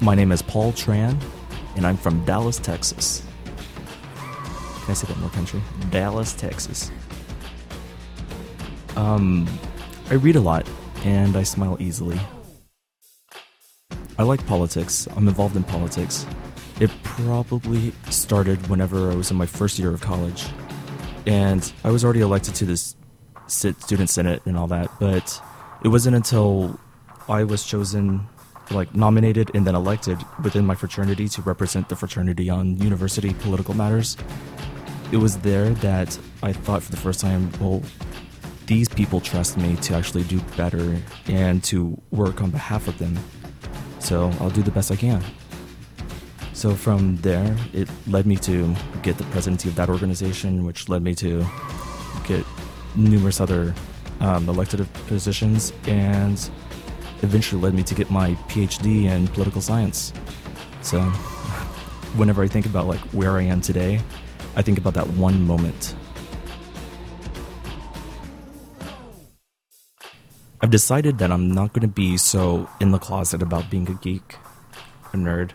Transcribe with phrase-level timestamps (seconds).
[0.00, 1.20] My name is Paul Tran,
[1.74, 3.24] and I'm from Dallas, Texas.
[4.82, 5.60] Can I say that more country?
[5.90, 6.92] Dallas, Texas.
[8.94, 9.48] Um,
[10.08, 10.68] I read a lot,
[11.04, 12.18] and I smile easily.
[14.18, 15.08] I like politics.
[15.16, 16.26] I'm involved in politics.
[16.78, 20.46] It probably started whenever I was in my first year of college.
[21.26, 22.94] And I was already elected to this
[23.48, 25.42] student senate and all that, but
[25.82, 26.78] it wasn't until
[27.28, 28.28] I was chosen,
[28.70, 33.74] like nominated and then elected within my fraternity to represent the fraternity on university political
[33.74, 34.16] matters.
[35.12, 37.82] It was there that I thought for the first time, well,
[38.66, 43.18] these people trust me to actually do better and to work on behalf of them
[44.00, 45.22] so I'll do the best I can.
[46.52, 51.02] So from there, it led me to get the presidency of that organization, which led
[51.02, 51.46] me to
[52.26, 52.44] get
[52.96, 53.74] numerous other
[54.20, 56.50] um, elected positions, and
[57.22, 60.12] eventually led me to get my PhD in political science.
[60.82, 61.00] So
[62.16, 64.00] whenever I think about like where I am today,
[64.56, 65.94] I think about that one moment
[70.60, 73.94] I've decided that I'm not going to be so in the closet about being a
[73.94, 74.36] geek,
[75.12, 75.52] a nerd.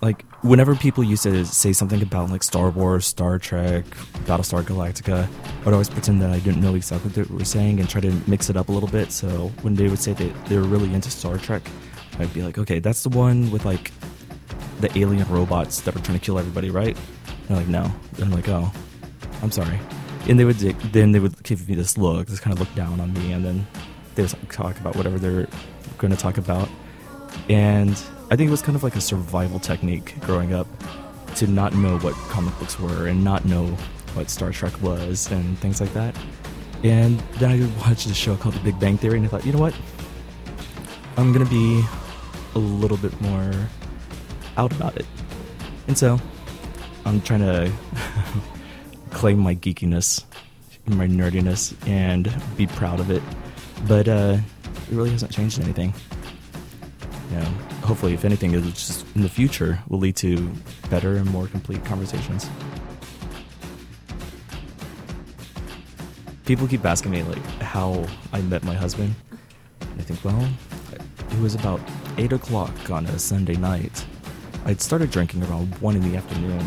[0.00, 3.84] Like, whenever people used to say something about like Star Wars, Star Trek,
[4.24, 7.80] Battlestar Galactica, I would always pretend that I didn't know exactly what they were saying
[7.80, 9.12] and try to mix it up a little bit.
[9.12, 11.62] So when they would say that they were really into Star Trek,
[12.18, 13.92] I'd be like, okay, that's the one with like
[14.80, 16.96] the alien robots that are trying to kill everybody, right?
[17.26, 17.92] And they're like, no.
[18.14, 18.72] And I'm like, oh,
[19.42, 19.78] I'm sorry.
[20.28, 23.00] And they would then they would give me this look, this kind of look down
[23.00, 23.66] on me, and then
[24.14, 25.46] they would talk about whatever they're
[25.98, 26.68] going to talk about.
[27.48, 27.90] And
[28.30, 30.66] I think it was kind of like a survival technique growing up
[31.36, 33.66] to not know what comic books were and not know
[34.14, 36.16] what Star Trek was and things like that.
[36.82, 39.52] And then I watched a show called The Big Bang Theory and I thought, you
[39.52, 39.74] know what?
[41.16, 41.84] I'm to be
[42.54, 43.52] a little bit more
[44.56, 45.06] out about it.
[45.86, 46.18] And so
[47.04, 47.72] I'm trying to
[49.10, 50.24] claim my geekiness,
[50.86, 53.22] my nerdiness, and be proud of it
[53.86, 54.38] but uh,
[54.90, 55.94] it really hasn't changed anything.
[57.30, 57.44] You know,
[57.84, 60.50] hopefully, if anything, it just in the future will lead to
[60.88, 62.50] better and more complete conversations.
[66.44, 69.14] People keep asking me like how I met my husband.
[69.80, 70.48] I think, well,
[71.30, 71.80] it was about
[72.18, 74.04] eight o'clock on a Sunday night.
[74.64, 76.66] I'd started drinking around one in the afternoon,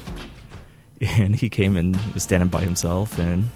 [1.00, 3.50] and he came and was standing by himself, and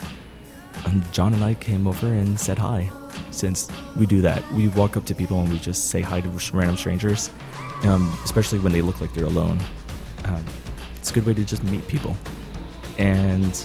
[1.13, 2.91] John and I came over and said hi.
[3.31, 6.29] Since we do that, we walk up to people and we just say hi to
[6.53, 7.31] random strangers,
[7.85, 9.61] um, especially when they look like they're alone.
[10.25, 10.45] Um,
[10.97, 12.17] it's a good way to just meet people.
[12.99, 13.65] And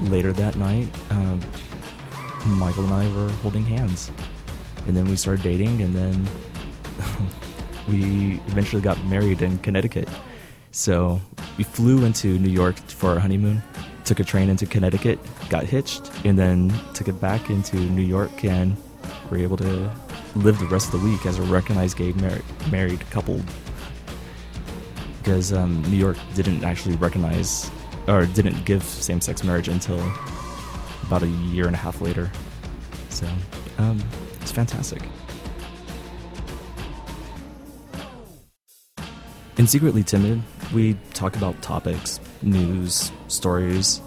[0.00, 1.40] later that night, um,
[2.46, 4.10] Michael and I were holding hands.
[4.86, 6.28] And then we started dating, and then
[7.88, 10.08] we eventually got married in Connecticut.
[10.70, 11.20] So
[11.58, 13.62] we flew into New York for our honeymoon
[14.06, 15.18] took a train into Connecticut,
[15.50, 18.76] got hitched, and then took it back into New York and
[19.30, 19.90] were able to
[20.36, 22.40] live the rest of the week as a recognized gay mar-
[22.70, 23.40] married couple.
[25.18, 27.68] Because um, New York didn't actually recognize
[28.06, 30.00] or didn't give same sex marriage until
[31.02, 32.30] about a year and a half later.
[33.08, 33.26] So
[33.78, 34.02] um,
[34.40, 35.02] it's fantastic.
[39.58, 44.00] And Secretly Timid, we talk about topics news, stories.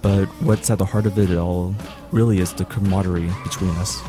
[0.00, 1.74] But what's at the heart of it all
[2.12, 4.00] really is the camaraderie between us.